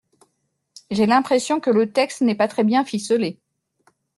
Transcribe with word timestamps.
J’ai 0.89 1.05
l’impression 1.05 1.59
que 1.59 1.69
le 1.69 1.91
texte 1.93 2.21
n’est 2.21 2.33
pas 2.33 2.47
très 2.47 2.63
bien 2.63 2.83
ficelé. 2.83 3.39